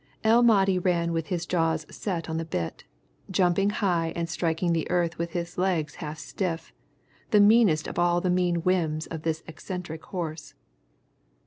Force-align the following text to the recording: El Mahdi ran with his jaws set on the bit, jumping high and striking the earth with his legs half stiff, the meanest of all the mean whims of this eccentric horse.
El 0.23 0.41
Mahdi 0.41 0.79
ran 0.79 1.13
with 1.13 1.27
his 1.27 1.45
jaws 1.45 1.85
set 1.91 2.27
on 2.27 2.37
the 2.37 2.43
bit, 2.43 2.85
jumping 3.29 3.69
high 3.69 4.11
and 4.15 4.27
striking 4.27 4.73
the 4.73 4.89
earth 4.89 5.19
with 5.19 5.33
his 5.33 5.59
legs 5.59 5.93
half 6.01 6.17
stiff, 6.17 6.73
the 7.29 7.39
meanest 7.39 7.85
of 7.87 7.99
all 7.99 8.19
the 8.19 8.31
mean 8.31 8.63
whims 8.63 9.05
of 9.05 9.21
this 9.21 9.43
eccentric 9.45 10.03
horse. 10.05 10.55